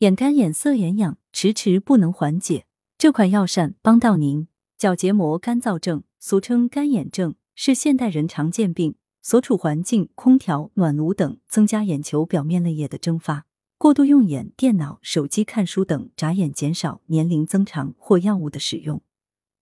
[0.00, 2.66] 眼干眼涩眼痒，迟迟不能缓解。
[2.98, 4.46] 这款药膳帮到您。
[4.76, 8.96] 角结膜干燥症，俗称干眼症，是现代人常见病。
[9.22, 13.46] 所处环境、空调、暖炉等增加眼球表面泪液的蒸发，
[13.78, 19.00] 过度用眼、电脑、手机看书等眨眼减少，年龄增长或药物的使用，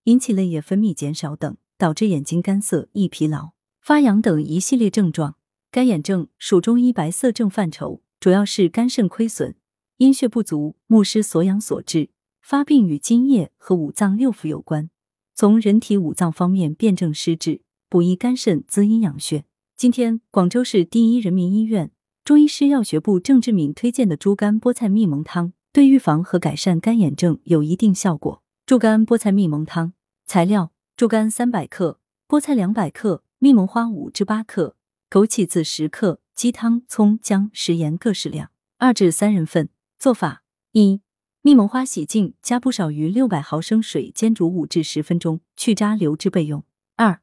[0.03, 5.37] 引起泪液分泌减少等，导致眼睛干涩、易疲劳、发痒等一系列症状。
[5.71, 9.55] 干眼症属中医白色症范畴，主要是肝肾亏损、
[9.99, 12.11] 阴血不足、目失所养所致。
[12.41, 14.91] 发病与津液和五脏六腑有关。
[15.35, 19.47] 从人体五脏方面辨证施治，补益肝肾，滋阴养血。
[19.77, 21.91] 今天，广州市第一人民医院
[22.23, 28.43] 中医师药学部郑志敏推荐的猪肝菠菜蜜蒙汤，对预防和改善干眼症有一定效果。
[28.67, 29.95] 猪肝菠菜蜜蒙汤
[30.27, 34.77] 材料：猪肝三百克，菠菜两百克，蜜蒙花五至八克，
[35.09, 39.71] 枸杞子十克，鸡汤、葱、姜、食盐各适量，二至三人份。
[39.99, 41.01] 做法：一、
[41.41, 46.65] 蜜蒙花洗净，加不少于六百毫升水煎煮五至十分钟，去渣留汁备用。
[46.97, 47.21] 二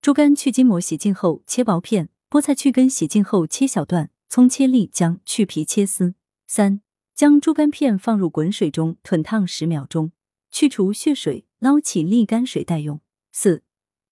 [0.00, 6.14] 猪肝去筋膜洗净后切薄片，菠菜去根洗净后切小段，葱切粒，姜去皮切丝。
[6.46, 6.82] 三、
[7.14, 10.12] 将猪肝片放入滚水中滚烫十秒钟，
[10.50, 13.00] 去除血水，捞起沥干水待用。
[13.32, 13.62] 四、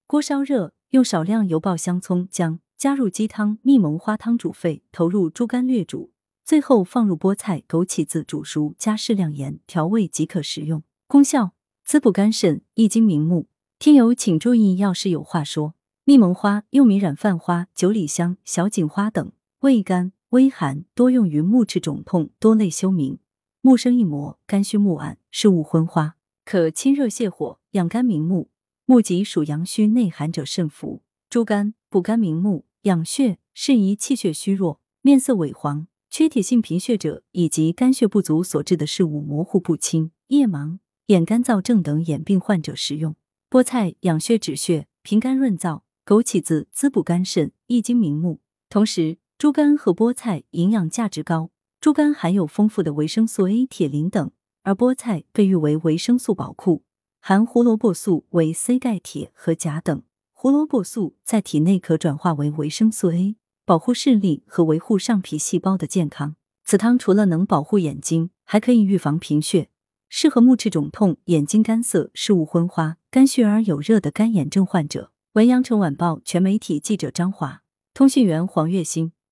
[0.06, 6.11] 锅烧热，用少量油爆香葱、姜，加入鸡汤、蜜蒙花汤煮沸，投入猪肝略煮，
[6.44, 10.82] 最后放入菠菜、枸杞子煮熟，加适量盐调味即可食用。
[11.06, 11.52] 功效：
[11.84, 13.48] 滋补肝肾，益精明目。
[13.78, 15.74] 听友请注意，药师有话说。
[16.04, 23.20] 蜜蒙花又名染饭花、九里香、小锦花等，味甘微寒，多用于目赤肿痛、多泪休明、
[23.60, 28.50] 目生翳膜、肝虚目暗、视物昏花，可清热泻火、养肝明目。
[28.84, 31.02] 目疾属阳虚内寒者慎服。
[31.30, 43.16] 猪肝补肝明目、养血，适宜气血虚弱、面色萎黄、缺铁性贫血者以及肝血不足所致的视物模糊不清、夜盲、眼干燥症等眼病患者食用。
[43.48, 45.80] 菠菜养血止血、平肝润燥。
[46.04, 48.40] 枸杞子滋补肝肾，益精明目。
[48.68, 51.50] 同时，猪肝和菠菜营养价值高。
[51.80, 54.30] 猪肝含有丰富的维生素 A、铁、磷等，
[54.64, 56.82] 而菠菜被誉为维生素宝库，
[57.20, 60.02] 含胡萝卜素为 C、钙、铁和钾等。
[60.34, 66.36] 胡萝卜素在体内可转化为维生素 A，保护视力和维护上皮细胞的健康。
[66.64, 69.68] 此汤除了能保护眼睛，还可以预防贫血，
[70.08, 75.10] 适合目赤肿痛、眼睛干涩、视物昏花、肝虚而有热的干眼症患者。
[75.34, 77.62] 文阳城晚报全媒体记者张华，
[77.94, 79.12] 通讯员黄月星。